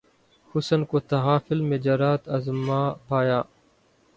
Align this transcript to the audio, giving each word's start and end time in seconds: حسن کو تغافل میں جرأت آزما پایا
حسن 0.55 0.83
کو 0.85 0.99
تغافل 0.99 1.61
میں 1.61 1.77
جرأت 1.77 2.29
آزما 2.29 2.81
پایا 3.07 3.41